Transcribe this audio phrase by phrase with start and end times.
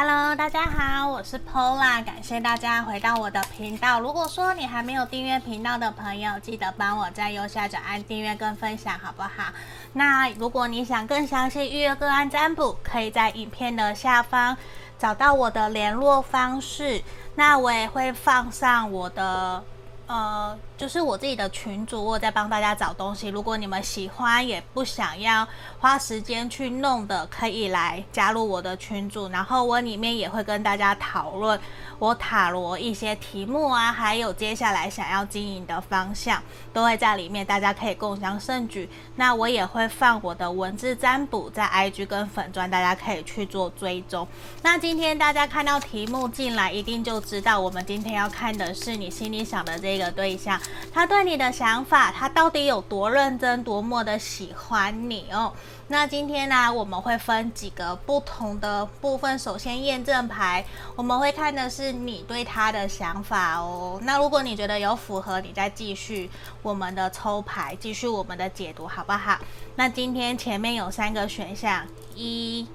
[0.00, 3.98] Hello，大家好，我是 Pola，感谢大家回到我的频道。
[3.98, 9.52] 如果说你还没有订阅频道的朋友，记得帮我在右下角按订阅跟分享，好不好？
[9.94, 14.56] 那如果你想更详细预约个案占卜，可以在影片的下方
[15.00, 17.02] 找到我的联络方式。
[17.34, 19.64] 那我也会放上我的。
[20.06, 23.28] 呃，就是我自己的群主，我在帮大家找东西。
[23.28, 25.46] 如果你们喜欢，也不想要
[25.80, 29.28] 花时间去弄的，可以来加入我的群组。
[29.28, 31.60] 然后我里面也会跟大家讨论
[31.98, 38.88] 我塔罗一些题目啊，还有接下来想要经营的方向，都会在里面，大家可以共享盛举。
[39.16, 44.26] 那我也会放我的文字占卜在 IG 跟粉专，大家可以去做追踪。
[44.62, 49.98] 那今天大家看到题目进来，一定就知道我们今天要看的是你心里想的这。
[49.98, 50.60] 个对象，
[50.92, 55.52] 他对你的想法，他到底有多认真，多么的喜欢你哦？
[55.88, 59.38] 那今天呢，我们会分几个不同的部分。
[59.38, 60.64] 首先，验证牌，
[60.96, 63.98] 我们会看的是你对他的想法哦。
[64.02, 66.30] 那如果你觉得有符合，你再继续
[66.62, 69.38] 我们的抽牌，继续我们的解读，好不好？
[69.76, 72.66] 那今天前面有三个选项，一、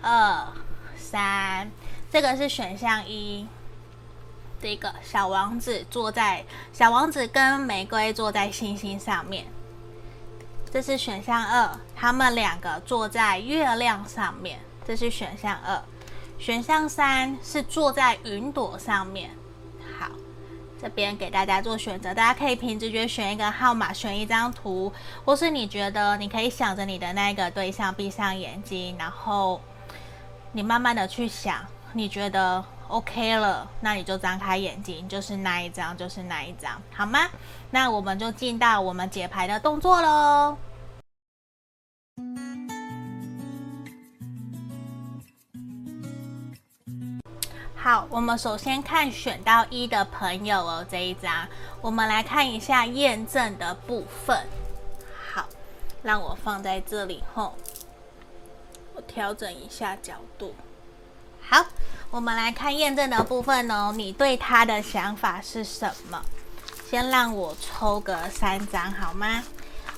[0.00, 0.46] 二、
[0.96, 1.70] 三，
[2.10, 3.46] 这个是选项一。
[4.60, 9.46] 这个小王子坐在小王子跟玫瑰坐在星星上面，
[10.70, 11.70] 这是选项二。
[11.94, 15.80] 他们两个坐在月亮上面，这是选项二。
[16.40, 19.30] 选项三是坐在云朵上面。
[19.96, 20.10] 好，
[20.82, 24.92] 这边给大家做选择，大家可以凭直觉选一个号码，选一张图，
[25.24, 29.60] 或是你觉得你可以想着你的那个对象，闭上眼睛，然后
[30.50, 32.64] 你慢慢的去想，你觉得。
[32.88, 37.28] OK 了，那你就张开眼睛，就是那一张，就是那一张，好吗？
[37.70, 40.56] 那我们就进到我们解牌的动作喽。
[47.76, 51.46] 好，我们首先看选到一的朋友哦，这一张，
[51.82, 54.46] 我们来看一下验证的部分。
[55.32, 55.46] 好，
[56.02, 57.54] 让我放在这里后，
[58.94, 60.54] 我调整一下角度。
[61.48, 61.64] 好。
[62.10, 66.18] 我们来看验证的部分哦，你对他的想法是什么？
[66.88, 69.42] 先让我抽个三张好吗？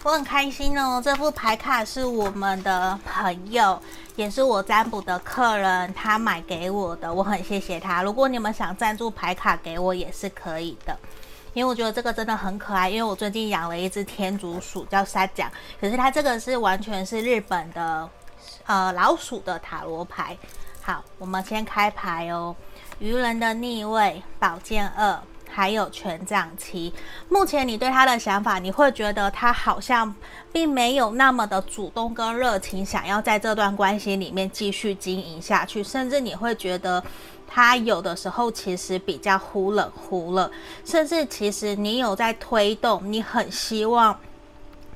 [0.03, 3.81] 我很开心哦，这副牌卡是我们的朋友，
[4.17, 8.03] 也是我占卜的客人，他买给我的，我很谢谢他。
[8.03, 10.99] 如果你们想赞助牌卡给我也是可以的，
[11.53, 12.91] 因为我觉得这个真的很可爱。
[12.91, 15.49] 因为我最近养了一只天竺鼠叫沙酱，
[15.81, 18.11] 可是它这个是完全是日本的
[18.67, 20.37] 呃老鼠的塔罗牌。
[21.19, 22.55] 我们先开牌哦。
[22.99, 25.19] 愚人的逆位，宝剑二，
[25.51, 26.93] 还有权杖七。
[27.29, 30.15] 目前你对他的想法，你会觉得他好像
[30.53, 35.83] 并没有那么的主动跟热情，想要在这段关系里面继续经营下去。
[35.83, 37.03] 甚至你会觉得
[37.49, 40.51] 他有的时候其实比较忽冷忽热，
[40.85, 44.17] 甚至其实你有在推动，你很希望。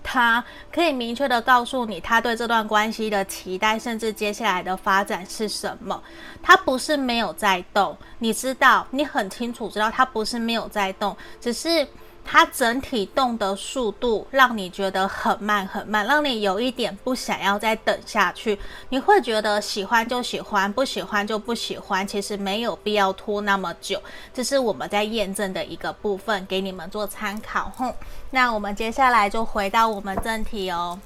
[0.04, 6.00] 他可以明确的告诉你，他对这段关系的期待，甚至接下来的发展是什么。
[6.40, 11.88] 他不是没有在动，你知道，你很清楚知道他不是没有在动，只是。
[12.24, 18.58] 它整体动的速度让你觉得很慢很慢，让你有一点不想要再等下去。
[18.88, 24.02] 你会觉得喜欢就喜欢，不喜欢就不喜欢，其实没有必要拖那么久。
[24.32, 27.70] 这是我们在验证的一个部分，给你们做参考。
[27.76, 27.94] 哼，
[28.30, 30.98] 那我们接下来就回到我们正题哦。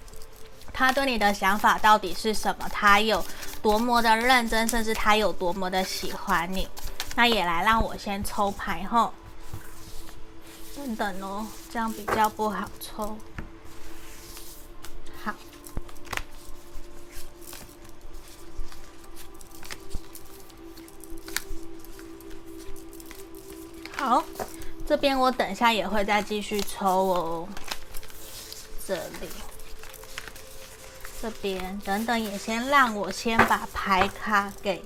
[0.73, 2.69] 他对你的想法到底是什么？
[2.71, 3.25] 他有
[3.61, 6.69] 多么的认真，甚至他有多么的喜欢你？
[7.17, 9.13] 那也来让我先抽牌吼。
[10.79, 13.19] 等等哦，这样比较不好抽。
[15.23, 15.35] 好，
[23.97, 24.25] 好，
[24.87, 27.49] 这边我等一下也会再继续抽哦。
[28.87, 29.29] 这里，
[31.21, 34.83] 这边，等等也先让我先把牌卡给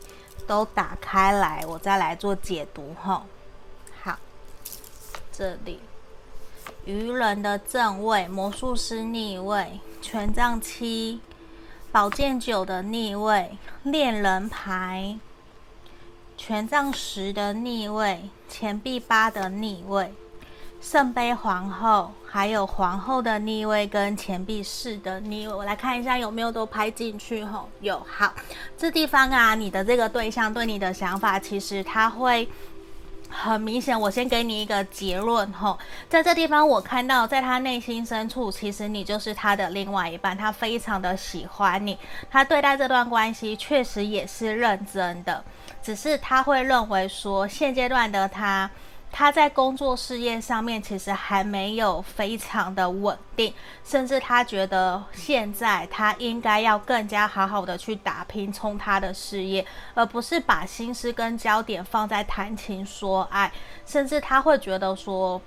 [0.47, 3.25] 都打开来，我再来做解读哈。
[5.33, 5.81] 这里，
[6.85, 11.21] 愚人的正位，魔术师逆位，权杖七，
[11.91, 15.19] 宝剑九的逆位，恋人牌，
[16.37, 20.13] 权杖十的逆位，钱币八的逆位，
[20.83, 25.55] 圣杯皇后，还有皇后的逆位跟钱币四的逆位。
[25.55, 27.99] 我来看一下有没有都拍进去吼，有。
[28.07, 28.35] 好，
[28.77, 32.47] 这地方啊，你的这个对象对你的想法，其实他会。
[33.33, 41.99] 很明显，我先给你一个结论吼，在这地方我看到，在他内心深处，其实你就是他的另外一半，他非常的喜欢你，
[42.31, 45.43] 他对待这段关系确实也是认真的，
[45.83, 48.71] 只是他会认为说，现阶段的他。
[49.13, 53.53] 他在工作事业上面其实还没有非常的稳定，
[53.85, 59.65] 甚至他觉得现在他应该要更加好好的去打拼冲他的事业，
[59.95, 63.53] 而不是把心思跟焦点放在谈情说爱，
[63.85, 65.41] 甚至他会觉得说。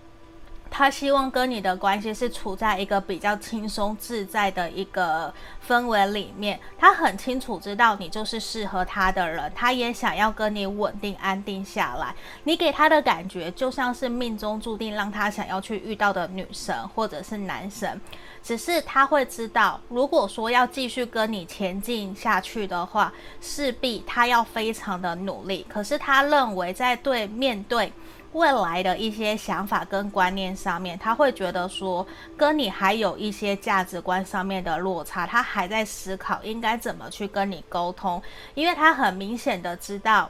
[0.70, 5.34] 他希望跟你的关系是处在一个比较轻松自在的一个
[5.66, 6.60] 氛围里面。
[6.78, 12.14] 他很清楚知道你就是适合他的人，他也想要跟你稳定安定下来。
[12.44, 18.02] 你给他的感觉就像是命中注定让他想要去遇到的女神或者是男神。
[18.44, 23.12] 只是他会知道，如果说要继续跟你前进下去的话，
[23.42, 25.66] 势必他要非常的努力。
[25.68, 27.92] 可是他认为在对面对。
[28.36, 32.06] 未来的一些想法跟观念上面，他会觉得说
[32.36, 38.22] 跟你还有一些价值观上面的落差，他还在思考应该怎么去跟你沟通，
[38.54, 40.30] 因为他很明显的知道。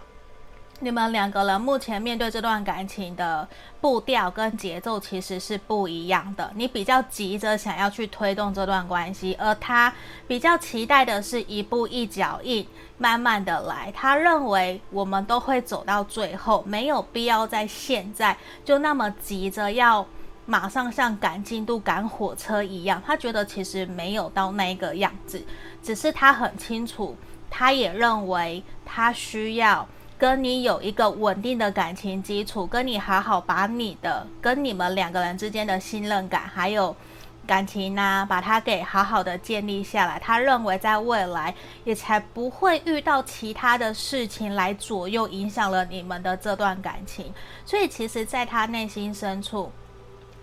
[0.81, 3.47] 你们两个人目前面对这段感情的
[3.79, 6.51] 步调跟节奏其实是不一样的。
[6.53, 9.91] 你比较急着想要去推动这段关系，而他
[10.27, 12.67] 比较期待的是一步一脚印，
[12.97, 13.89] 慢慢的来。
[13.95, 18.35] 他认为我们都会走到最后，没有必要在现在
[18.65, 20.05] 就那么急着要
[20.45, 23.01] 马上像赶进度、赶火车一样。
[23.05, 25.41] 他觉得其实没有到那个样子，
[25.81, 27.15] 只是他很清楚，
[27.49, 29.87] 他也认为他需要。
[30.17, 36.95] 跟你有一个稳定的感情基础，跟你好好把你的跟你们两个人之间的信任感还有
[37.45, 40.17] 感情呐、把它给好好的建立下来。
[40.17, 41.53] 他认为在未来
[41.83, 47.33] 也才不会遇到其他的事情来左右影响了你们的这段感情。
[47.65, 49.71] 所以其实，在他内心深处。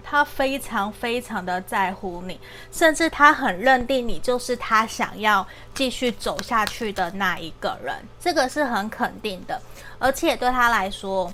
[0.04, 2.38] 他非常非常的在乎你，
[2.70, 9.60] 甚至他很认定你就是他想要继续走下去的那一个人，这个是很肯定的。
[9.98, 11.32] 而且对他来说，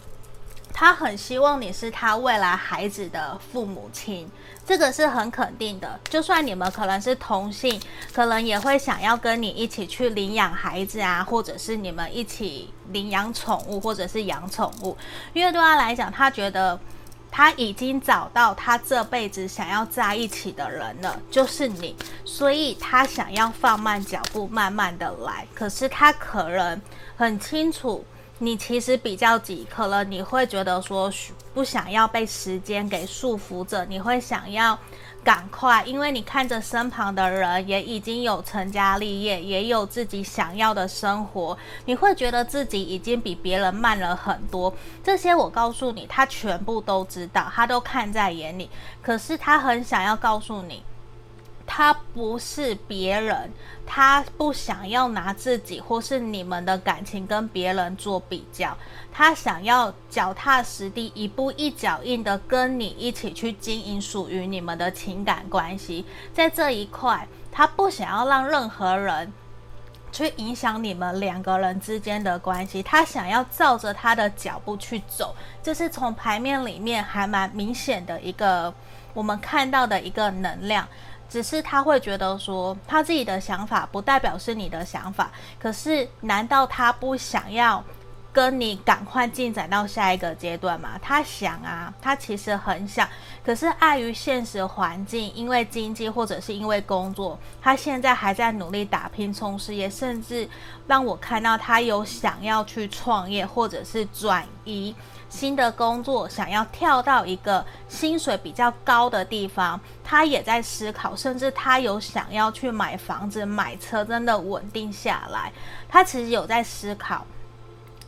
[0.72, 4.30] 他很希望你是他未来孩子的父母亲，
[4.66, 5.98] 这个是很肯定的。
[6.08, 7.80] 就算你们可能是同性，
[8.12, 14.96] 可能也会想要跟你一起去领养孩子啊，或者是你们一起领养宠物，或者是养宠物，
[15.32, 16.78] 因为对他来讲，他觉得。
[17.38, 21.94] 他已经找到他这辈子想要在一起的人了，就是你，
[22.24, 25.46] 所以他想要放慢脚步，慢慢的来。
[25.54, 26.82] 可是他可能
[27.16, 28.04] 很清楚，
[28.38, 31.08] 你其实比较急，可能你会觉得说
[31.54, 34.76] 不想要被时间给束缚着，你会想要。
[35.28, 41.54] 赶快，因为你看着身旁的人也已经有成家立业，也有自己想要的生活，
[41.84, 44.72] 你会觉得自己已经比别人慢了很多。
[45.04, 48.70] 这些我告诉你，他全部都知道，他都看在眼里。
[49.02, 50.82] 可是他很想要告诉你。
[51.70, 53.50] 他不是别人，
[53.86, 58.74] 他不想要拿自己或是你们的感情跟别人做比较，
[59.12, 66.06] 他想要脚踏实地、一步一脚印的跟你一起去经营属于你们的情感关系。
[66.32, 69.30] 在这一块，他不想要让任何人
[70.10, 78.72] 去影响你们两个人之间的关系，他想要照着他的脚步去走，这是从牌面里面还蛮明显的一个
[79.12, 80.88] 我们看到的一个能量。
[81.28, 85.30] 只是他会觉得说，他自己的想法不代表是你的想法。
[85.58, 87.84] 可是，难道他不想要
[88.38, 90.90] 跟你赶快进展到下一个阶段嘛？
[91.02, 93.08] 他想啊，他其实很想。
[93.44, 100.48] 可是碍于现实环境，因为经济或者是因为工作，他现在还在努力打拼冲事业，甚至
[100.86, 104.94] 让我看到他有想要去创业或者是转移。
[105.28, 115.52] 新的工作，想要跳到一个薪水比较高的地方，他也在思考，甚至他有想要去买房子、买车，真的稳定下来。
[115.88, 117.26] 他其实有在思考，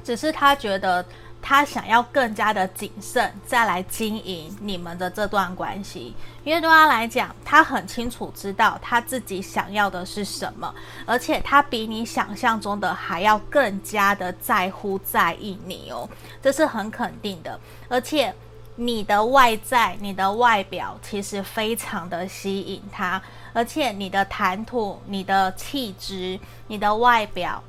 [0.04, 1.04] 只是他觉得。
[1.42, 6.14] 他想要更加的谨慎，再来经营你们的这段关系，
[6.44, 10.74] 因为对他来讲，他很清楚知道他自己想要的是什么，
[11.06, 16.06] 而且他比你想象中的还要更加的在乎在意你哦，
[16.42, 17.58] 这是很肯定的。
[17.88, 18.34] 而且
[18.76, 23.22] 你的外在、你的外表其实非常的吸引他，
[23.54, 27.64] 而且你的谈吐、你的气质、你的外表。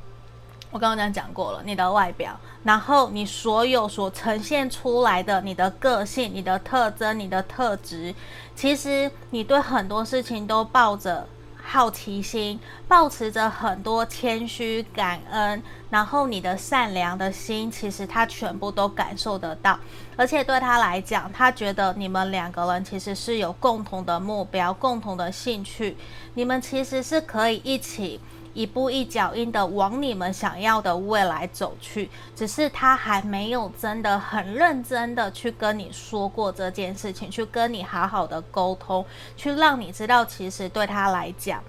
[0.72, 8.16] 我刚刚讲过了，你的外表，然后你所有所呈现出来的你的个性、你的特征、你的特质，
[8.56, 11.28] 其实你对很多事情都抱着
[11.62, 19.78] 好奇心，抱持着很多谦虚、感恩，然后你的善良的心，其实他全部都感受得到。
[20.16, 25.98] 而且对他来讲，他觉得你们两个人其实是有共同的目标、共同的兴趣，
[26.36, 28.22] 你们其实是可以一起。
[28.54, 39.06] 一步一脚印的往你们想要的未来走去，只是他还没有真的很认真的去跟你说过这件事情，去跟你好好的沟通，
[39.36, 41.64] 去让你知道，其实对他来讲。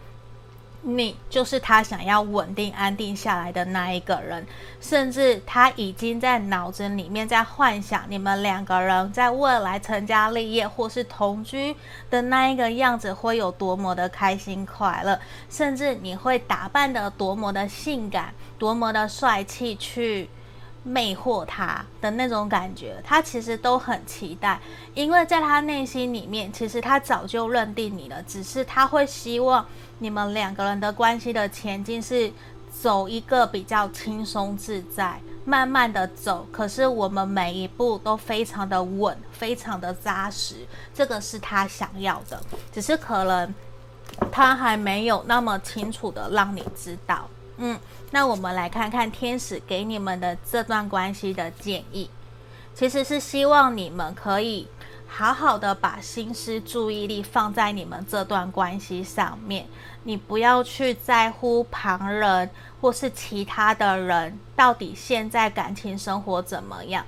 [0.83, 4.45] 你就是他想要稳定安定下来的那一个人，
[4.81, 11.77] 甚至他已经在脑子里面在幻想你们两个人在未来成家立业或是同居
[12.11, 20.29] 的那一个样子会有多么的开心快乐，甚至你会打扮得多么的性感，多么的帅气去。
[20.85, 24.59] 魅惑他的那种感觉，他其实都很期待，
[24.95, 29.65] 因为在他内心里面，其实他早就认定你了，只是他会希望
[30.03, 32.33] 你们两个人的关系的前进是
[32.77, 36.45] 走一个比较轻松自在，慢慢的走。
[36.51, 42.43] 可是我们每一步都非常的稳，非常的扎实，这个是他想要的，
[42.73, 43.55] 只是可能
[44.33, 47.29] 他还没有那么清楚的让你知道。
[47.59, 47.79] 嗯，
[48.11, 52.11] 那我们来看看天使给你们的这段关系的建议，
[52.75, 54.67] 其实是希望你们可以
[55.15, 59.67] 好好的把心思、注意力放在你们这段关系上面。
[60.05, 62.49] 你不要去在乎旁人
[62.81, 67.05] 或是其他的人到底现在感情生活怎么样。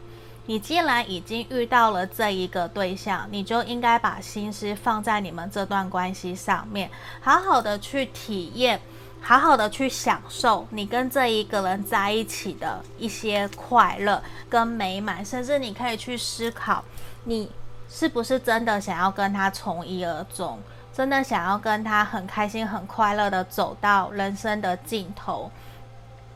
[0.46, 6.90] 你既然已经遇到了这一个对象，你就应该把心思放在你们这段关系上面，
[7.22, 8.78] 好好的去体验。
[9.26, 16.84] 好好的去享受你跟这一个人在一起的一些快乐跟美满，甚至你可以去思考，
[17.24, 17.48] 你
[17.94, 20.58] 是不是真的想要跟他从一而终，
[20.92, 25.48] 真的想要跟他很开心、很快乐的走到人生的尽头。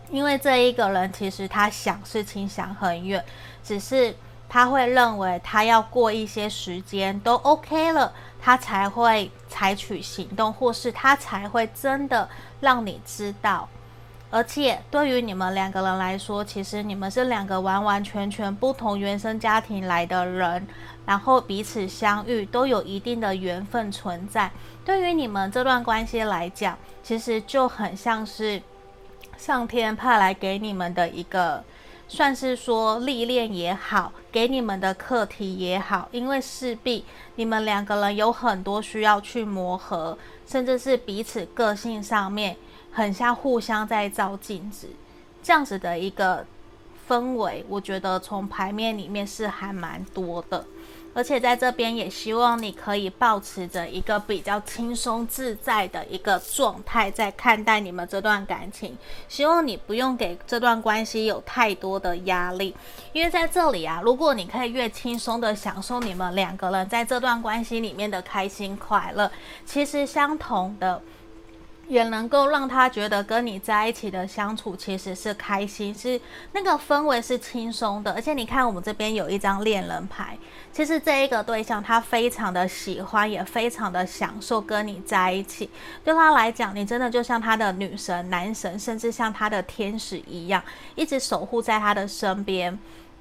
[0.09, 3.25] 因为这一个人其实他想事情想很远，
[3.65, 4.15] 只是
[4.49, 8.13] 他会认为他要过一些时间都 OK 了。
[8.41, 12.29] 他才会采取行动，或是他才会真的
[12.61, 13.69] 让你知道。
[14.31, 20.69] 而且对于你们两个人来说，其实你们是两个完完全全不同原生家庭来的人，
[21.09, 24.51] 然后彼此相遇都有一定的缘分存在。
[24.85, 28.61] 对于你们这段关系来讲，其实就很像是
[29.39, 31.65] 上天派来给你们的一个。
[32.11, 37.05] 算是说历练也好，给你们的课题也好，因为势必
[37.37, 42.57] 你们两个人有很多需要去磨合，甚至是彼此个性上面
[42.93, 44.89] 很像互相在照镜子，
[45.43, 46.47] 这样子的一个
[47.07, 50.65] 氛围，我觉得从牌面里面是还蛮多的。
[51.15, 58.97] 而且在这边也希望你可以保持着一个比较轻松自在的一个状态，在看待你们这段感情。
[59.29, 62.75] 希望你不用给这段关系有太多的压力，
[63.13, 69.31] 因为在这里啊，如果你可以越轻松的享受你们两个人在这段关系里面的开心快乐，
[69.67, 71.03] 其实相同的。
[71.89, 76.21] 也能够让他觉得跟你在一起的相处其实是开心，是
[76.53, 78.13] 那个氛围是轻松的。
[78.13, 80.37] 而且你看，我们这边有一张恋人牌，
[80.71, 85.71] 其实这一个对象他非常的喜欢，也非常的享受跟你在一起。
[86.05, 90.63] 对他来讲，你真的就像他的女神、男神，甚至像他的天使一样，
[90.95, 92.79] 一直守护在他的身边。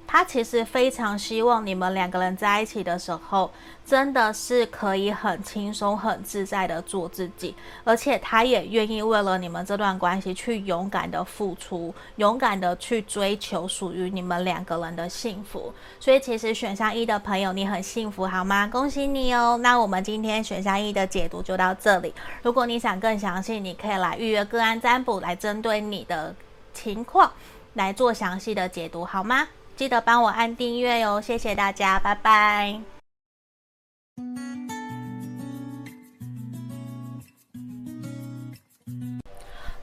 [0.08, 3.50] 他其实非常希望你们两个人在一起的时候，
[3.84, 15.74] 真的是可以很轻松、很自在的做自己，而且他也愿意为了你们这段关系去勇敢的付出，勇敢的去追求属于你们两个人的幸福。
[16.00, 18.66] 所以，其实选项一的朋友，你很幸福，好吗？
[18.66, 19.58] 恭喜你哦！
[19.62, 22.14] 那我们今天选项一的解读就到这里。
[22.42, 26.34] 如果你想更详细，你可以来预约个案占卜，来针对你的
[26.72, 27.30] 情况
[27.74, 29.46] 来做详细的解读，好吗？
[29.78, 32.80] 记得帮我按订阅哟，谢谢大家，拜拜。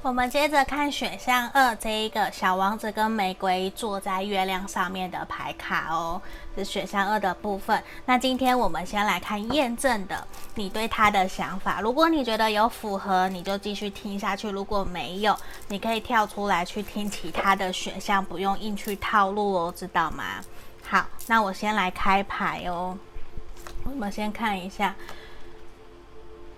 [0.05, 6.21] 我们接着看选项二这一个小王子跟玫瑰坐在月亮上面的牌卡哦，
[6.55, 7.81] 是选项二的部分。
[8.05, 11.81] 那今天我们先来看验证的你对他的想法。
[11.81, 15.35] 如果你觉得有符合，你就继续听下去；如果没有，
[15.69, 20.35] 你可以跳出来去听其他的选项，不用硬去套路哦，知道吗？
[20.87, 22.95] 好，那我先来开牌哦。
[23.85, 24.93] 我们先看一下。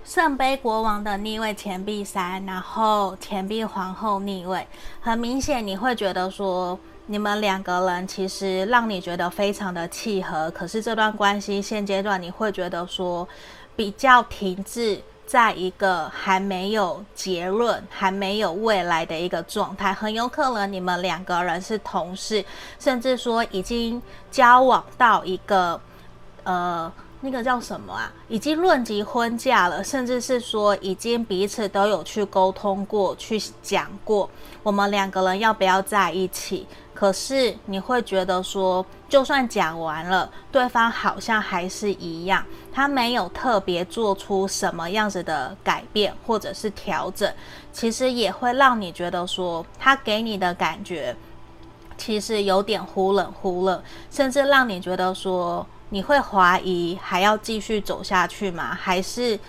[0.07, 4.65] 圣杯国王的逆位，钱币三，然后钱币皇后逆位。
[5.01, 10.49] 很明显，你会觉得说，你们两个人其实让你觉得非常的契合。
[10.51, 13.27] 可是这段关系现阶段，你会觉得说
[13.75, 22.45] 比较停滞，在一个还没有结论、还没有未来的一个状态，很有可能你们两个人是同事，
[22.79, 25.81] 甚至说已经交往到一个
[26.45, 26.89] 呃。
[27.21, 28.13] 那个叫什么啊？
[28.27, 34.29] 已经论及婚嫁了，甚至是说已经彼此都有去沟通过、去讲过，
[34.61, 36.67] 我们两个人要不要在一起？
[36.93, 47.31] 可是你会觉得说，就算讲完了，对方好像还是一样，他没有特别做出什么样子的改变或者是调整，
[47.71, 51.15] 其实也会让你觉得说，他给你的感觉
[51.97, 55.65] 其实有点忽冷忽热，甚至让你觉得说。
[55.89, 58.75] 你会怀疑还要继续走下去吗？
[58.75, 59.39] 还是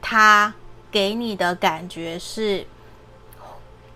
[0.00, 0.54] 他
[0.90, 2.66] 给你的感觉是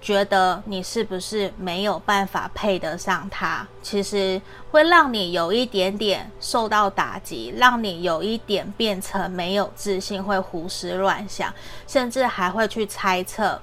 [0.01, 3.67] 觉得你是不是没有办法配得上他？
[3.83, 11.53] 其实会让你有一点点受到打击，让你有一点变成没有自信，会胡思乱想，
[11.87, 13.61] 甚至还会去猜测。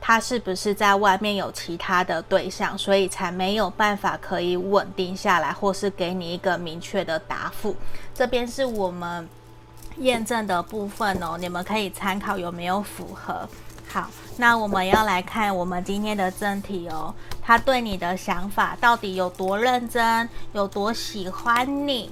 [0.00, 7.76] 他是不是在外面有其他的对象，所以才没有办法可以稳定下来，或是给你一个明确的答复？
[8.14, 9.28] 这边是我们
[9.98, 13.48] 验证的部分哦，你们可以参考有没有符合。
[13.88, 22.10] 好，那我们要来看我们今天的正题哦，他对你的想法到底有多认真，有多喜欢你？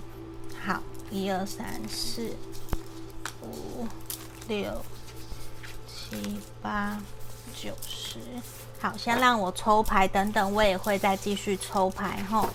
[0.66, 2.30] 好，一二三四
[3.42, 3.87] 五
[4.49, 4.83] 六
[5.87, 6.99] 七八。
[7.60, 8.20] 九十，
[8.80, 12.48] 好，先让我抽牌，等等我也会再继续抽牌吼，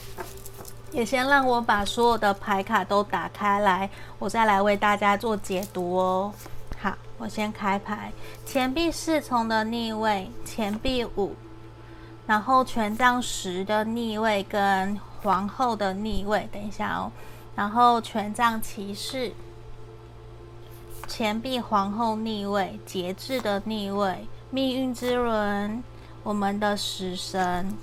[0.91, 6.33] 也先让我把所有的牌卡都打开来，我再来为大家做解读哦。
[6.81, 8.13] 好，我先开牌，
[8.45, 11.35] 钱币侍从的逆位，钱币五，
[12.25, 17.11] 然后权杖十的逆位跟皇后的逆位，等一下哦，
[17.55, 19.33] 然后权杖骑士，
[21.09, 24.25] 钱币皇后逆位，节制的逆位。
[24.53, 25.83] 命运之轮，
[26.21, 27.75] 我们的死神，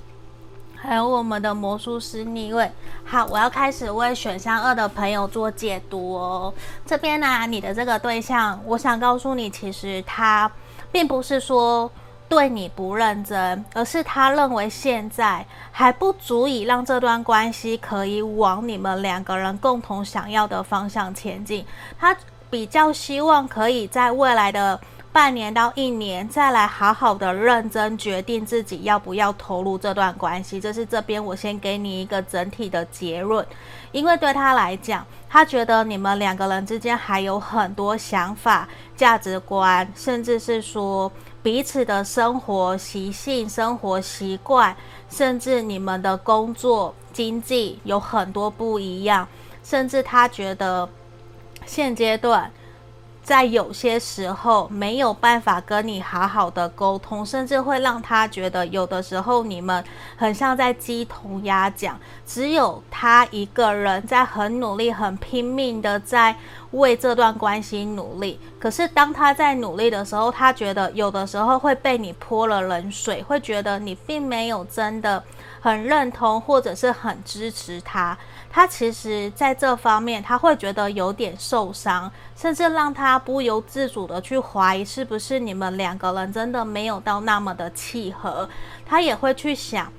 [0.77, 2.71] 还有我们的魔术师逆位。
[3.05, 6.55] 好，我要开始为选项二的朋友做解读哦。
[6.87, 10.49] 这边呢、你的这个对象，我想告诉你，其实他
[10.93, 11.91] 并不是说
[12.29, 21.67] 对你不认真，而是他认为现在还不足以让这段关系可以往你们两个人共同想要的方向前进。
[21.99, 22.17] 他
[22.49, 24.79] 比较希望可以在未来的。
[25.13, 30.61] 半年到一年，再来好好的认真决定自己要不要投入这段关系。
[30.61, 33.45] 这是这边我先给你一个整体的结论，
[33.91, 41.11] 因为对他来讲，他觉得你们两个人之间还有很多想法、价值观，甚至是说
[41.43, 44.77] 彼此的生活习性、生活习惯，
[45.09, 49.27] 甚至你们的工作经济有很多不一样，
[49.65, 50.89] 甚至他觉得
[51.67, 52.49] 现阶段。
[53.31, 59.85] 在有些时候没有办法跟你好好的沟通，甚至会让他觉得有的时候你们
[60.17, 66.35] 很像在鸡同鸭讲，只有他一个人在很努力、很拼命的在
[66.73, 68.41] 为这段关系努力。
[68.59, 75.23] 可是当他在努力的时候，他觉得有的时候会被你泼了冷水，会觉得你并没有真的
[75.61, 78.19] 很认同或者是很支持他。
[78.53, 88.49] 他其实在这方面，他会觉得有点受伤，甚至让他不由自主的去怀疑，是不是你们两个人真的没有到那么的契合。
[88.85, 89.93] 他也会去想，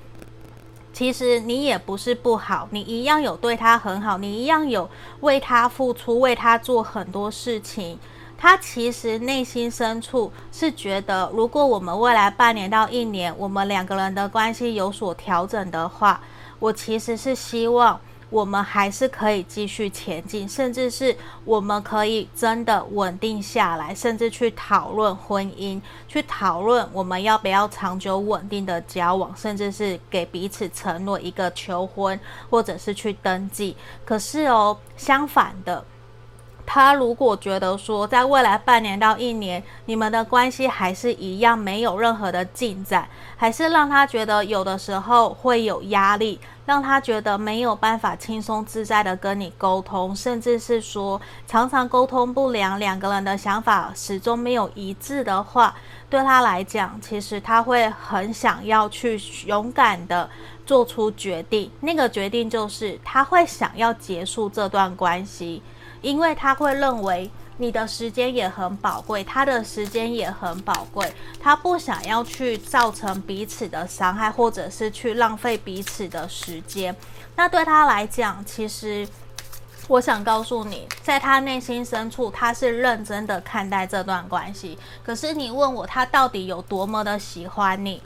[0.92, 7.98] 其实你也不是不好，你一样有对他很好，你一样有为他付出，为他做很多事情。
[8.36, 16.20] 他其实内心深处是觉得，如果我们未来半年到一年，我们两个人的关系有所调整的话，
[16.58, 17.98] 我其实是希望。
[18.32, 21.14] 我们还是可以继续前进，甚至是
[21.44, 32.18] 我们可以真的稳定下来，甚至去讨论婚姻，去讨论我们要不要长久稳定的交往，甚至是给彼此承诺一个求婚，
[32.48, 33.76] 或者是去登记。
[34.06, 35.84] 可是哦，相反的。
[36.64, 55.74] 他如果觉得说，在未来半年到一年，你们的关系还是一样没有任何的进展，还是让他觉得有的时候会有压力，让他觉得没有办法轻松自在的跟你沟通，甚至是说常常沟通不良，两个人的想法始终没有一致的话，
[56.08, 60.30] 对他来讲，其实他会很想要去勇敢的
[60.64, 65.60] 做出决定，那个决定就是他会想要结束这段关系。
[66.02, 71.10] 因为他会认为你的时间也很宝贵，他的时间也很宝贵，
[71.40, 76.94] 他不想要去造成彼此的伤害，或者是去浪费彼此的时间。
[77.36, 79.08] 那对他来讲，其实
[79.88, 84.76] 我想告诉你，在他内心深处，他是认真的看待这段关系。
[85.04, 88.02] 可是你问我，他到底有多么的喜欢你？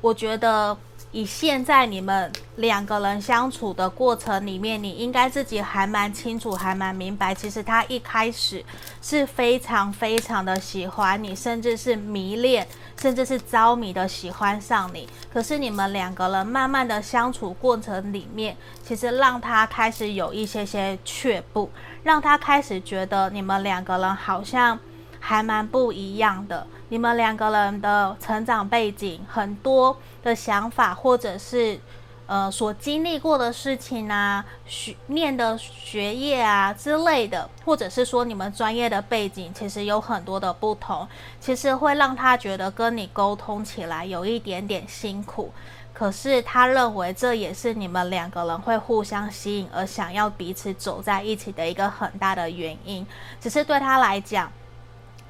[0.00, 0.76] 我觉得。
[1.10, 7.34] 以现在你们两个人相处的过程里面，你应该自己还蛮清楚，还蛮明白。
[7.34, 8.62] 其实他一开始
[9.00, 12.68] 是非常非常的喜欢你，甚至是迷恋，
[13.00, 15.08] 甚至是着迷的喜欢上你。
[15.32, 21.70] 可是你们两个人慢慢的相处过程里面，其实让他开始有一些些却步，
[22.02, 24.78] 让他开始觉得你们两个人好像
[25.18, 26.66] 还蛮不一样的。
[26.90, 31.78] 你们两个人的成长背景很多的想法，或者是
[32.26, 41.06] 呃所经历过的事情啊，学念的学业啊之类的，或者是说你们专业的背景，其实有很多的不同，
[41.38, 45.52] 其实会让他觉得跟你沟通起来有一点点辛苦。
[45.92, 53.04] 可是他认为这也是你们两个人会互相吸引而想要彼此走在一起的一个很大的原因，
[53.40, 54.50] 只是对他来讲。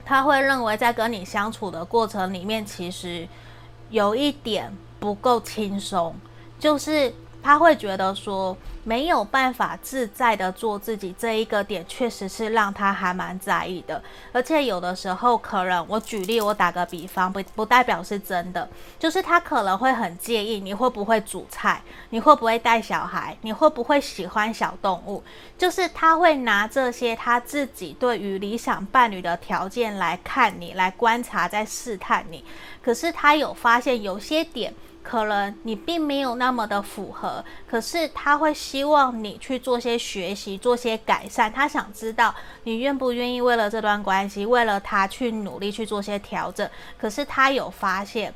[0.08, 3.28] 他会认为，在跟你相处的过程里面，其实
[3.90, 6.16] 有一点不够轻松，
[6.58, 8.56] 就是他会觉得说。
[8.88, 14.02] 没有办法自在的做自己，这一个点确实是让他还蛮在意的。
[14.32, 18.66] 而且有的时候，可能我举例，我打个比方，不不代表是真的，
[18.98, 25.22] 就是他可能会很介意你会不会煮菜，你会不会带小孩，你会不会喜欢小动物，
[25.58, 32.42] 就是他会拿这些他自己对于理想伴侣的条件来看你，来观察，在试探你。
[32.82, 34.72] 可是他有发现有些点。
[35.02, 41.52] 可能你并没有那么的符合，可是他会希望你去做些学习，做些改善。
[41.52, 42.34] 他想知道
[42.64, 46.68] 你愿不愿意为了这段关系，为了他去努力去做些调整。
[46.98, 48.34] 可是他有发现。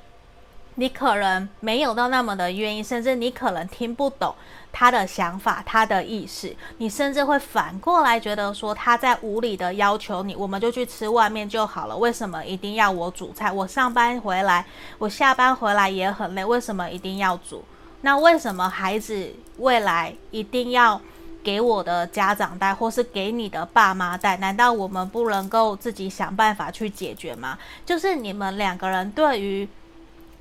[0.77, 4.35] 你可能没有到那么的愿意，甚至你可能听不懂
[4.73, 13.53] 他的想法、他的意思，你甚至会反过来觉得说他在无理的要求你，我们就去吃外面就好了，为什么一定要我煮菜？
[13.53, 14.65] 我上班回来，
[14.97, 17.63] 我下班回来也很累，为什么一定要煮？
[18.01, 20.99] 那为什么孩子未来一定要
[21.45, 24.39] 给我的家长带，或是给你的爸妈带？
[24.39, 27.59] 难道我们不能够自己想办法去解决吗？
[27.85, 29.69] 就是你们两个人对于。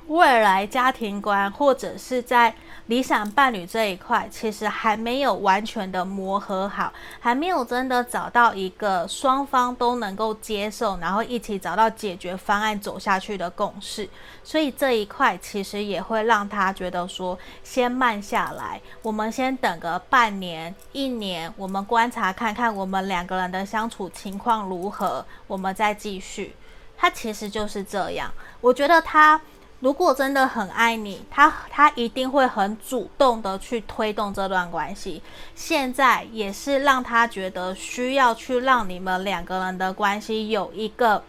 [0.07, 2.53] 未来家庭观，或者是在
[2.87, 14.09] 理想伴侣这一块，其实还没有完全的磨合好，还没有真的找到一个双方都能够接受，然后一起找到解决方案走下去的共识。
[14.43, 26.53] 所以这一块其实也会让他觉得说，先慢下来，我们先等个半年、一年，我们观察看看我们两个人的相处情况如何，我们再继续。
[26.97, 29.39] 他其实就是这样，我觉得他。
[29.81, 35.21] 如果真的很爱你，他他一定会很主动的去推动这段关系。
[35.53, 41.23] 现在也是让他觉得需要去让你们两个人的关系有一个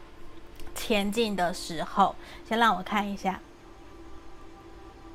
[0.75, 2.15] 前进的时候。
[2.47, 3.41] 先让我看一下。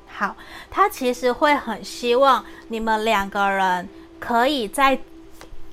[0.08, 0.36] 好，
[0.68, 4.98] 他其实会很希望你们两个人可以在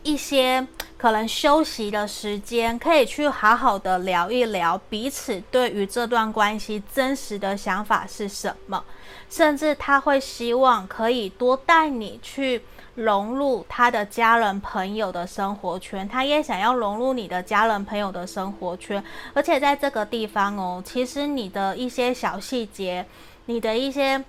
[0.03, 0.67] 一些。
[0.97, 8.83] 可能休息的时间，可以去好好的聊一聊彼此对于这段关系真实的想法是什么，
[9.29, 12.61] 甚至他会希望可以多带你去
[12.95, 19.03] 融入他的家人朋友的生活圈，他也想要融入你的家人朋友的生活圈，
[19.33, 23.05] 而且在这个地方哦，其实你的一些小细节，
[23.47, 24.23] 你的一些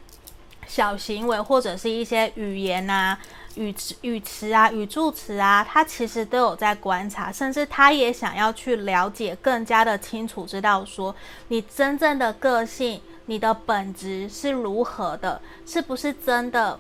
[0.66, 3.16] 小行为或者是一些语言啊。
[3.57, 11.14] 语词、语词啊，语助词啊，他其实都有在观察，甚至他也想要去了解，更加的清楚，知道说
[11.49, 16.79] 你真正的个性、你的本质是如何的，是不是真的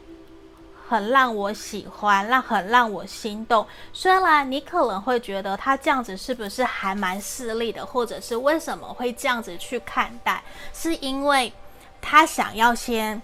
[0.86, 3.66] 很让我喜欢，让很让我心动。
[3.94, 10.42] 虽然你可能会觉得他这样子是不是还蛮势利的，或者是为什么会这样子去看待，
[10.74, 11.50] 是因为
[12.02, 13.20] 他想要先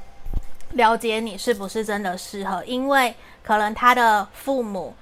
[0.71, 3.15] 了解你是不是真的适合，因为。
[3.43, 4.95] 可能他的父母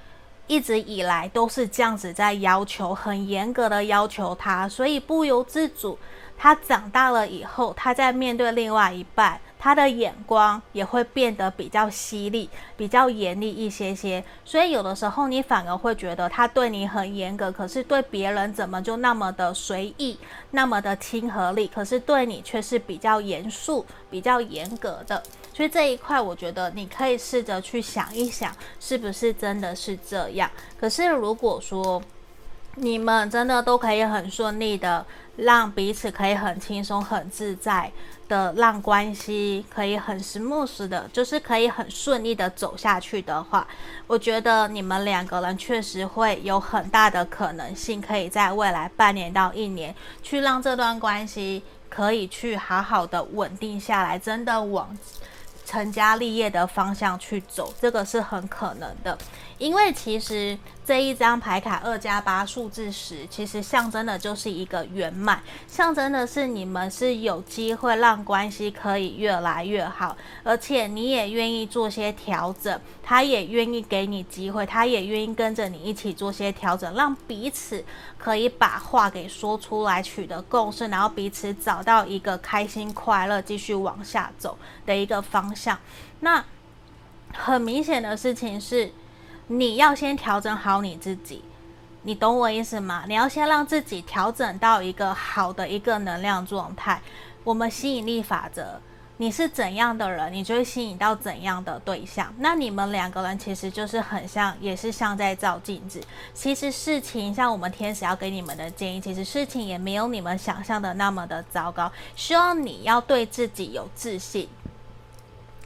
[0.47, 5.99] 一直以来都是这样子在要求，很严格的要求他，所以不由自主，
[6.37, 14.25] 他长大了以后，他在面对另外一半，他的眼光也会变得比较犀利，比较严厉一些些。
[14.45, 20.19] 所以有的时候你反而会觉得他对你很严格，可是对别人怎么就那么的随意，
[20.51, 25.23] 那么的亲和力，可是对你却是比较严肃、比较严格的。
[25.53, 30.51] 所以这一块，我觉得你可以试着去想一想，是不是真的是这样。
[30.79, 32.01] 可是如果说
[32.77, 35.05] 你们真的都可以很顺利的
[35.37, 37.91] 让彼此可以很轻松、很自在
[38.29, 43.67] 的让关系可以很 smooth 的，就是可以很顺利的走下去的话，
[44.07, 54.97] 我觉得你们两个人确实会有很大的可能性，可以在未来半年到一年去让这段关系可以去好好的稳定下来，真的往
[55.71, 59.17] 成家立业的方向去走，这个是很可能的，
[59.59, 60.59] 因为其实。
[60.91, 77.85] 这一张牌卡二加八数字十，其实象征的就是一个圆满，象征的是你们是有机会让关系可以越来越好，而且你也愿意做些调整，他也愿意给你机会，他也愿意跟着你一起做些调整，让彼此
[78.19, 85.79] 可以把话给说出来，取得共识，然后彼此找到一个开心快乐继续往下走的一个方向。
[86.19, 86.45] 那
[87.33, 88.93] 很明显的事情是。
[89.53, 91.43] 你要先调整好你自己，
[92.03, 93.03] 你懂我意思吗？
[93.09, 97.03] 你要先让自己调整到一个好的一个能量状态。
[97.43, 98.81] 我们吸引力法则，
[99.17, 102.33] 你是怎样的人，你就会吸引到怎样的对象。
[102.39, 106.01] 那你们两个人其实就是很像，也是像在照镜子。
[106.33, 111.91] 其实事情像我们天使要给你们的建议，其实事情也没有你们想象的那么的糟糕。
[112.15, 114.49] 希望你要对自己有自信。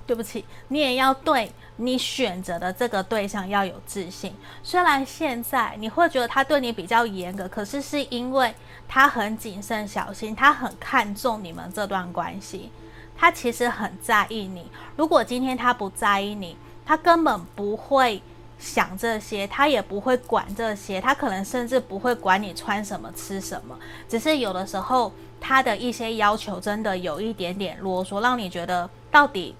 [0.06, 4.34] 对不起，你也要对你选择的这个对象要有自信。
[4.62, 8.54] 虽然现在你会觉得他对你比较严格，可是是因为
[8.86, 12.70] 他很谨慎小心，他很看重你们这段关系，
[13.16, 14.70] 他其实很在意你。
[14.96, 18.22] 如果今天他不在意你，他根本不会
[18.58, 23.76] 想这些，他也不会管这些，他可能甚至不会管你穿什么、吃什么。
[24.06, 29.56] 只是有的时候他的一些要求真的有一点点啰嗦，让你觉得到底。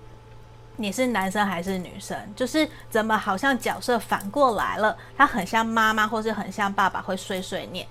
[0.77, 2.17] 你是男生还是女生？
[2.35, 4.97] 就是怎么好像角色反过来了？
[5.17, 7.87] 他很像妈妈，或是很像爸爸，会碎碎念。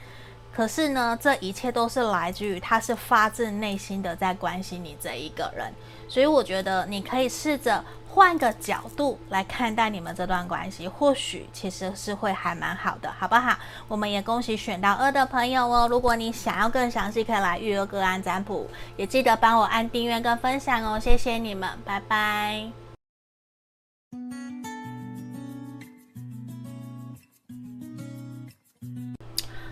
[0.54, 5.72] 可是呢，这一切都是来自于他是发自内心的在关心你这一个人。
[6.08, 13.58] 所以我觉得你可以试着换个角度来看待你们这段关系，或许其实是会还蛮好的，好不好？
[13.88, 15.88] 我们也恭喜选到二的朋友哦。
[15.90, 21.00] 如果你想要更详细，可以来预约个案占卜，也记得帮我按订阅跟分享哦。
[21.00, 22.70] 谢谢你们，拜拜。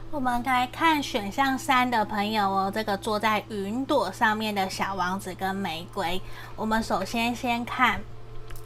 [0.10, 6.20] 我们来看选项三的朋友哦，这个坐在云朵上面的小王子跟玫瑰。
[6.56, 8.02] 我们首先先看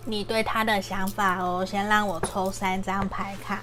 [0.05, 3.61] 你对他的想法哦，先让我抽三张牌卡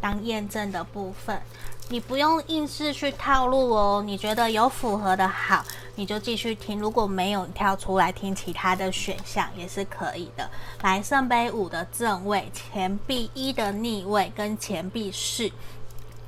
[0.00, 1.40] 当验证的部分。
[1.88, 5.64] 你不用硬是去套路哦，你觉得有符合的好，
[5.96, 10.48] 你就继续听；如果没有，跳出来听其他的选项也是可以的。
[10.82, 15.50] 来，圣杯五的正位，钱币一的逆位，跟钱币四。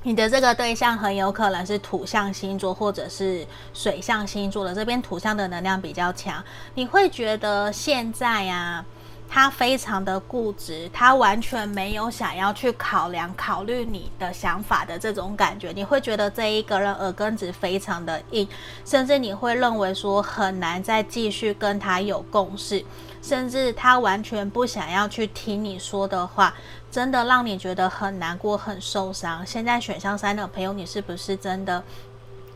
[0.02, 6.44] 你的这个对象很有可能是土象星座或者是水象星座的，这边土象的能量比较强。
[6.74, 8.84] 你会觉得现在啊，
[9.28, 15.72] 他非常的固执，他完全没有想要去考量、考虑你的想法的这种感觉。
[15.72, 18.48] 你会觉得这一个人耳根子非常的硬，
[18.84, 22.84] 甚至你会认为说很难再继续跟他有共识，
[23.20, 26.54] 甚至他完全不想要去听你说的话。
[26.90, 29.44] 真的让你觉得很难过、很受伤。
[29.44, 31.82] 现在选项三的朋友，你是不是真的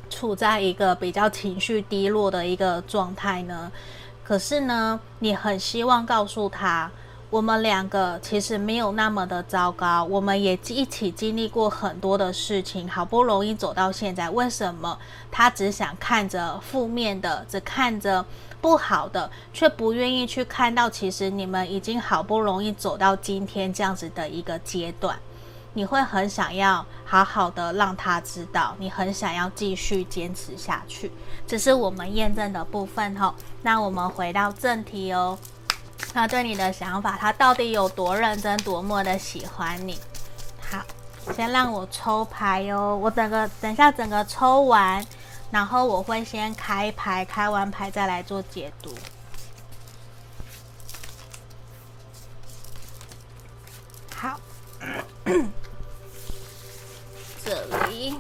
[0.09, 3.73] 处在一个比较情绪低落的一个状态呢？
[4.29, 6.91] 可是呢，你很希望告诉他，
[7.31, 14.29] 我们两个其实没有那么的糟糕，我们也一起经历过很多的事情，好不容易走到现在。
[14.29, 14.99] 为什么
[15.31, 18.23] 他只想看着负面的，只看着？
[18.61, 25.17] 不好的，却不愿意去看到，其实你们已经好不容易走到今天这样子的一个阶段，
[25.75, 31.13] 你会很想要好好的让他知道，你很想要继续坚持下去。
[31.47, 33.35] 这是我们验证的部分吼。
[33.63, 35.39] 那我们回到正题哦，
[36.13, 39.99] 他对你的想法，他到底有多认真，多么的喜欢你？
[40.61, 40.83] 好，
[41.35, 45.05] 先让我抽牌哦，我整个等一下整个抽完。
[45.51, 48.95] 然后我会先开牌，开完牌再来做解读。
[54.15, 54.39] 好，
[57.45, 58.15] 这里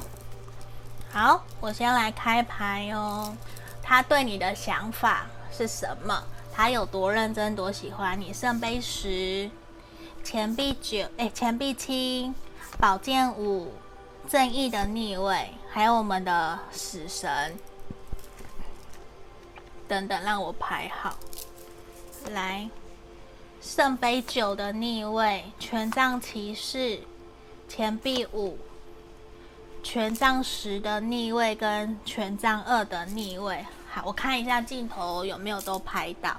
[1.10, 3.34] 好，我先来开牌哦。
[3.82, 6.22] 他对你的想法是什么？
[6.52, 8.32] 他有多认真，多喜欢你？
[8.32, 9.50] 圣杯十，
[10.22, 12.32] 钱币九，哎，钱币七，
[12.78, 13.72] 宝剑五，
[14.28, 15.54] 正义的逆位。
[15.70, 17.56] 还有我们的死神
[19.86, 21.16] 等等，让我排好。
[22.32, 22.68] 来，
[23.60, 27.00] 圣杯九的逆位，权杖骑士，
[27.68, 28.56] 钱币五，
[29.82, 33.66] 权杖十的逆位跟权杖二的逆位。
[33.90, 36.36] 好，我看一下镜头有没有都拍到。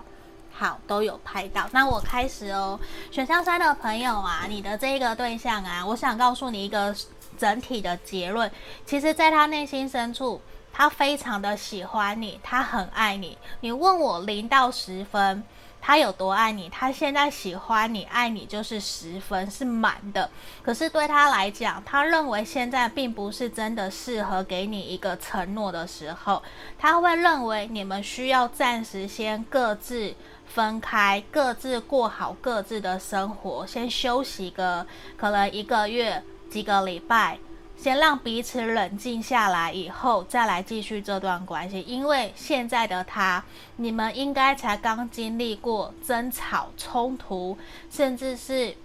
[0.51, 1.69] 好，都有拍到。
[1.73, 2.79] 那我开始哦。
[3.11, 6.95] 选项三的朋友啊，你的这个对象啊，我想告诉你一个
[7.37, 8.49] 整体的结论。
[8.85, 13.37] 其实，在他内心深处，他非常的喜欢你，他很爱你。
[13.59, 15.43] 你问我零到十分。
[15.81, 16.69] 他有多爱你？
[16.69, 20.29] 他现在喜欢你、爱你就是十分，是满的。
[20.61, 26.43] 可是对他来讲，他认为现在并不是真的适合给你一个承诺的时候。
[26.77, 30.13] 他会认为你们需要暂时先各自
[30.45, 34.85] 分开，各自过好各自的生活，先休息个
[35.17, 37.39] 可能一个月、几个礼拜。
[37.81, 41.79] 先让彼此冷静下来，以后再来继续这段关系。
[41.87, 43.41] 因为现在的他，
[43.77, 47.57] 你们应该才刚经历过争吵、冲突，
[47.89, 48.75] 甚至是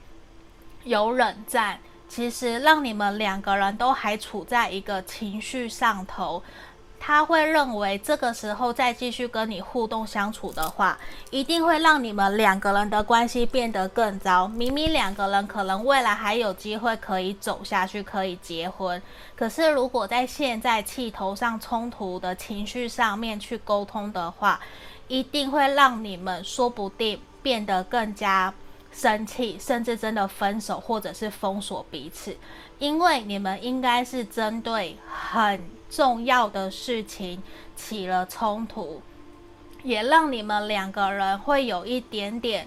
[0.84, 1.80] 有冷战。
[2.06, 6.40] 其实让你们两个人都还处在一个情绪上头。
[7.06, 10.98] 他会认为这个时候再继续跟你互动相处的话，
[11.30, 14.48] 一定会让你们两个人的关系变得更糟。
[14.48, 19.02] 明明两个人可能未来还有机会可以走下去，可以结婚，
[19.36, 24.58] 可是如果在现在气头上冲突的情绪上面去沟通的话，
[25.06, 28.54] 一定会让你们说不定变得更加
[28.94, 32.34] 生气，甚至真的分手或者是封锁彼此，
[32.78, 35.60] 因为你们应该是针对很。
[35.90, 37.40] 重要的事情
[37.76, 39.00] 起了冲突，
[39.84, 42.66] 也让你们两个人会有一点点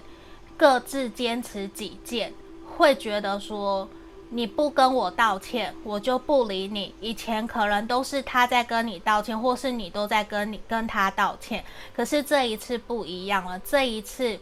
[0.56, 2.32] 各自坚持己见，
[2.78, 3.86] 会觉得说
[4.30, 6.94] 你不跟我道歉，我就不理你。
[7.00, 11.62] 以前可能都是他在跟你道歉，或是你都在跟你跟他道歉，
[11.94, 14.38] 可是这一次不一样了，这一次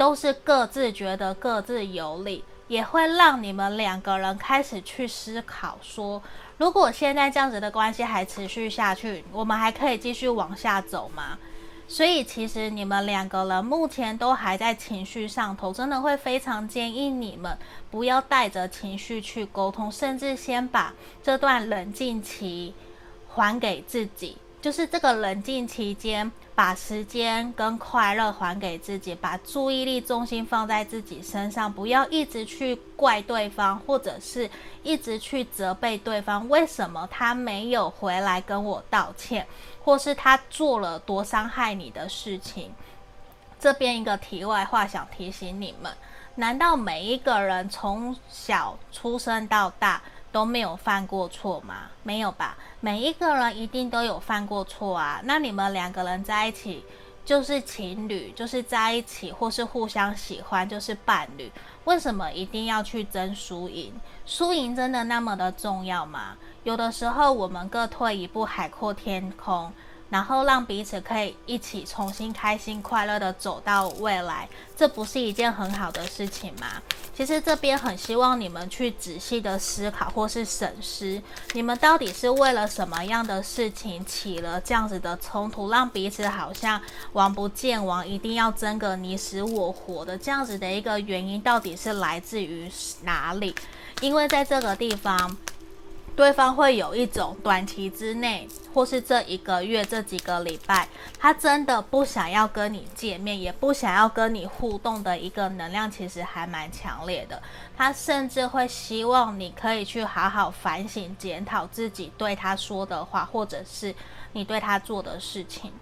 [0.00, 6.22] 都是各自觉得各自有理，也会让你们两个人开始去思考说。
[6.56, 11.38] 如果现在这样子的关系还持续下去，我们还可以继续往下走吗？
[11.86, 17.54] 所以其实你们两个人目前都还在情绪上头，真的会非常建议你们
[17.90, 22.72] 不要带着情绪去沟通，甚至先把这段冷静期
[23.28, 24.38] 还给自己。
[24.62, 26.30] 就是这个冷静期间，
[26.60, 34.50] 把时间跟快乐还给自己，把注意力重心放在自己身上，不要一直去怪对方，或者是
[34.82, 39.46] 一直去责备对方，为什么他没有回来跟我道歉，
[39.82, 42.70] 或是他做了多伤害你的事情。
[43.58, 45.90] 这边一个题外话，想提醒你们：
[46.34, 51.90] 难道每一个人从小出生到大，都没有犯过错吗？
[52.02, 55.20] 没有吧，每一个人一定都有犯过错啊。
[55.24, 56.84] 那你们两个人在一起
[57.24, 61.50] 就是情侣，就是在一起，或是互相喜欢，就是伴侣。
[61.84, 63.92] 为什么一定要去争输赢？
[64.24, 66.36] 输赢真的那么的重要吗？
[66.62, 69.72] 有的时候我们各退一步，海阔天空。
[70.10, 76.66] 然后让彼此可以一起重新开心快乐的走到未来，这不是一件很好的事情吗？
[77.14, 86.80] 其实这边很希望你们去仔细的思考或是审视，你们到底是为了什么样的事情起了这样子的冲突，让彼此好像
[87.12, 92.70] 王不见王，一定要争个你死我活的这样子的一个原因，到底是来自于
[93.02, 93.54] 哪里？
[94.00, 95.36] 因为在这个地方。
[96.16, 100.86] 对方会有一种短期之内，或是这一个月、这几个礼拜，
[101.18, 107.40] 他真的不想要跟你见面，也不想要跟你互动的一个能量，其实还蛮强烈的。
[107.74, 113.94] 他甚至会希望你可以去好好反省、检讨自己对他说的话，或者是
[114.32, 115.72] 你对他做的事情。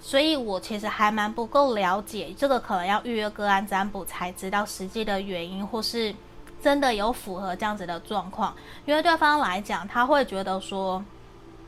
[0.00, 6.12] 所以我其实还蛮不够了解，这个可能要预约个案占卜才知道实际的原因，或是。
[6.62, 11.04] 真的有符合这样子的状况，因为对方来讲，他会觉得说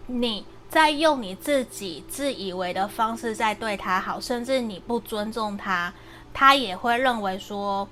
[0.07, 5.92] 你在用你自己自以为的方式在对他好，甚至你不尊重他，
[6.33, 7.88] 他也会认为说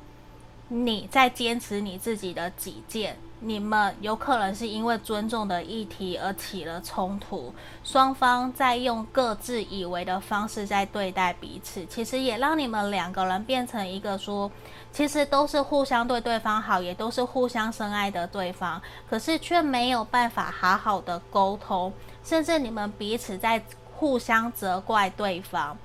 [0.68, 3.18] 你在坚持你自己的己见。
[3.40, 14.51] 你们有可能是因为尊重的议题而起了冲突，双方在用各自以为的方式在对待彼此，其实也让你们两个人变成一个说，
[14.92, 21.92] 其实都是互相对对方好，也都是互相深爱的对方，可是却没有办法好好的沟通，
[22.24, 23.62] 甚至你们彼此在
[23.94, 25.77] 互相责怪对方。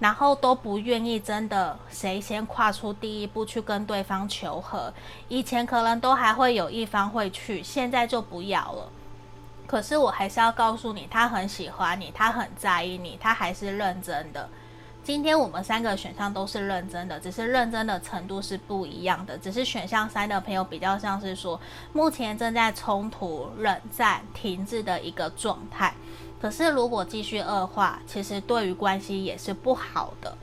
[0.00, 4.92] 然后都不愿意真的谁先跨出第一步去跟对方求和，
[5.28, 8.88] 以前可能都还会有一方会去，现在就不要了。
[9.66, 14.48] 可是我还是要告诉你，他很喜欢你，他很在意你，他还是认真的。
[15.02, 19.38] 今天我们三个选项都是认真的，只是认真的程度是不一样的。
[19.38, 21.58] 只是选项三的朋友比较像是说，
[21.92, 25.94] 目前正在冲突、冷战、停滞的一个状态。
[26.40, 30.36] 可是如果继续恶化，其实对于关系也是不好的，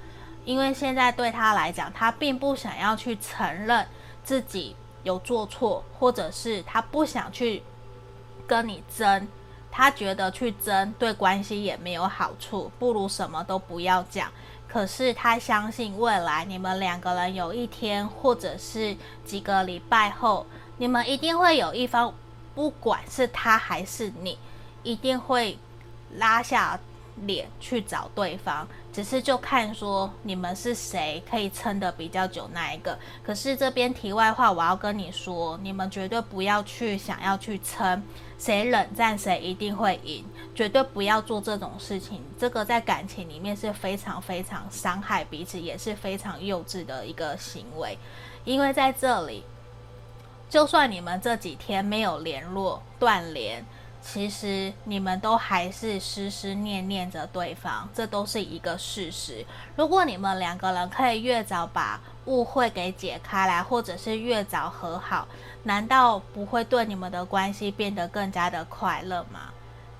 [0.46, 3.88] 因为现在对他来讲，他并不想要去承认
[4.24, 7.64] 自己有做错，或者是他不想去
[8.46, 9.28] 跟你争。
[9.70, 14.32] 他觉得去争对关系也没有好处，不如什么都不要讲。
[14.68, 22.12] 可是他相信未来你们两个人有一天，或者是几个礼拜后，你们一定会有一方，
[22.56, 24.40] 不管是他还是你，
[24.82, 25.60] 一定会
[26.18, 26.80] 拉下
[27.26, 28.68] 脸去找对方。
[28.92, 32.98] 只是就看说你们是谁可以撑得比较久那一个。
[33.24, 38.02] 可是这边题外话，我要跟你说，你们绝对不要去想要去撑。
[38.40, 42.24] 谁冷战谁一定会赢，绝对不要做这种事情。
[42.40, 47.98] 这个在感情里面是非常非常伤害彼此，也是非常幼稚的一个行为。
[48.46, 49.44] 因为在这里，
[50.50, 53.66] 就算你们这几天没有联络断联，
[54.10, 59.46] 其实你们都还是思思念念着对方，这都是一个事实。
[59.76, 65.28] 如果你们两个人可以越早把误会给解开来，或者是越早和好。
[65.64, 69.52] 难道不会对你们的关系变得更加的快乐吗？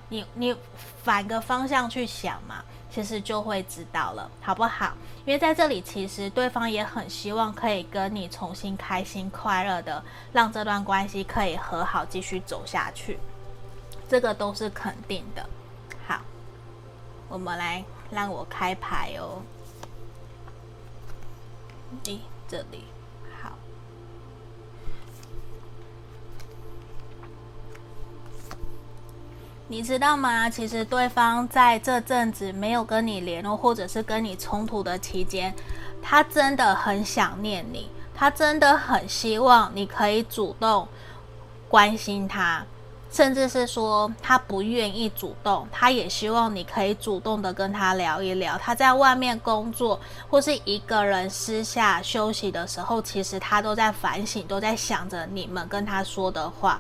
[0.08, 0.56] 你你
[1.04, 4.94] 反个方向去想嘛，其实就会知道了，好不好？
[5.26, 10.02] 因为在这里，其实对方也很希望可以跟你重新开心快乐的，
[10.32, 13.20] 让这段关系可以和好，继续走下去，
[14.10, 15.48] 这个都是肯定的。
[16.08, 16.22] 好，
[17.30, 19.42] 我们来让我开牌哦。
[22.06, 22.84] 诶，这里。
[29.70, 30.50] 你知道吗？
[30.50, 35.54] 其实对方在这阵子没有跟你联络，或者是跟你冲突的期间，
[36.02, 40.88] 他真的很想念你，他真的很希望你可以主动
[41.68, 42.66] 关心他，
[43.10, 48.58] 甚至是说他不愿意主动，他也希望你可以主动的跟他聊一聊。
[48.58, 50.00] 他在外面工作
[50.30, 56.80] 或是一个人私下休息的时候，其实他都在反省，都在想着你们跟他说的话。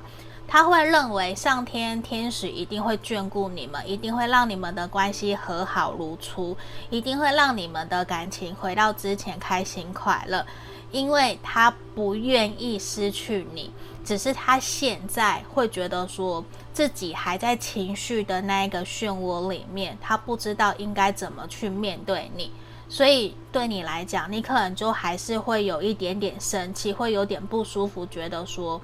[0.49, 6.55] 他会认为上天天使一定会眷顾你们，一定会让你们的关系和好如初，
[6.89, 10.45] 一定会让你们的感情回到之前开心快乐，
[10.89, 13.69] 因为他不愿意失去你，
[14.07, 16.41] 只是他现在会觉得说
[16.71, 22.49] 自己还在情绪的那一个漩涡里面，他不知道应该怎么去面对你，
[22.87, 28.79] 所以对你来讲，你可能就还是会有一点点生气，会有点不舒服，觉得说。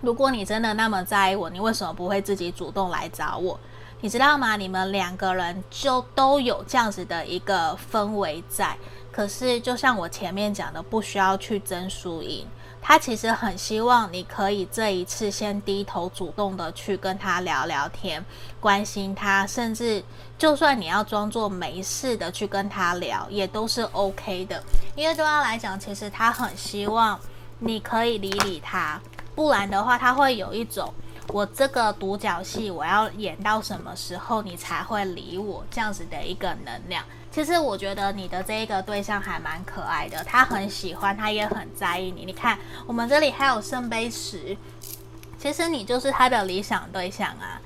[0.00, 3.58] 如果你真的那么在意我，你为什么不会自己主动来找我？
[4.00, 4.54] 你知道吗？
[4.54, 8.76] 你们两个人就都有这样子的一个氛围在。
[9.10, 12.46] 可是，就像我前面讲的，不需要去争输赢。
[12.88, 18.24] 他其实很希望你可以这一次先低头，主动的去跟他聊聊天，
[18.60, 20.04] 关心他，甚至
[20.38, 24.62] 就算你要装作没事的去跟他聊，也都是 OK 的。
[24.94, 27.18] 因为对他来讲，其实他很希望
[27.58, 29.00] 你可以理理他。
[29.34, 30.94] 不然的话，他会有一种
[31.30, 37.04] 我这个独角戏我要演到什么时候你才会理我这样子的一个能量。
[37.36, 42.24] 其实我觉得你的这一个对象还蛮可爱的，他很喜欢，他也很在意你。
[42.24, 44.56] 你看，我们这里还有圣杯十，
[45.38, 47.60] 其实你就是他的理想对象啊。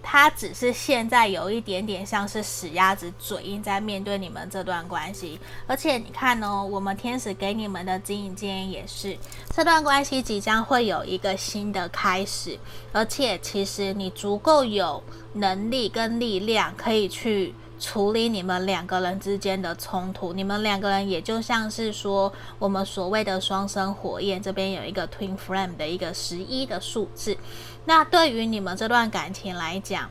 [0.00, 5.40] 他只是现在有一点点像是死鸭子嘴硬，在面对你们这段关系。
[5.66, 9.18] 而且你看哦，我们天使给你们的指引建议也是，
[9.52, 12.56] 这段关系即将会有一个新的开始。
[12.92, 15.02] 而且其实你足够有
[15.32, 20.32] 能力跟力量，可以去处理你们两个人之间的冲突。
[20.32, 27.36] 你们两个人也就像是说，我们所谓的双生火焰，这边有一个 Twin Flame 的一个十一的数字。
[27.84, 30.10] 那对于你们这段感情来讲，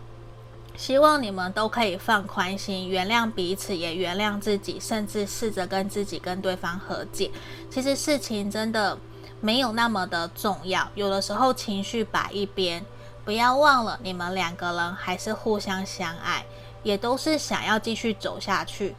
[0.77, 7.31] 希望你们都可以放宽心，原谅彼此，也原谅自己，甚至试着跟自己跟对方和解。
[7.69, 8.97] 其实事情真的
[9.39, 12.85] 没有那么的重要，有的时候情绪摆一边，
[13.23, 16.45] 不要忘了你们两个人还是互相相爱，
[16.85, 18.95] 也都是想要继续走下去。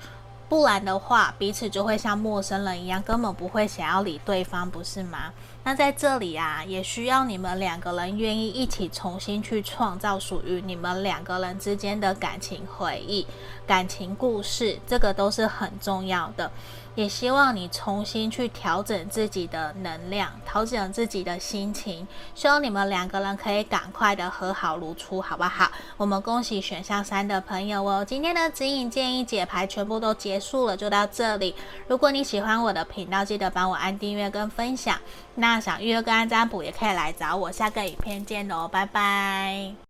[0.49, 5.33] 不然的话，彼此就会像陌生人一样，根本不会想要理对方，不是吗？
[5.65, 13.27] 那在这里啊，也需要你们两个人愿意一起重新去创造属于你们两个人之间的感情回忆、
[13.67, 16.53] 感情故事，这个都是很重要的。
[16.97, 22.09] 也希望你重新去调整自己的能量，调整自己的心情。
[22.35, 25.71] 希望你们两个人可以赶快的和好如初，好不好？
[25.97, 28.05] 我们恭喜选项三的朋友哦！
[28.05, 31.55] 今天的指引建议解牌全部都结束了，就到这里。
[31.87, 34.99] 如果你喜欢我的频道，记得帮我按订阅跟分享。
[35.35, 37.53] 那想预约个案占卜，也可以来找我。
[37.53, 39.86] 下个影片见喽，拜拜。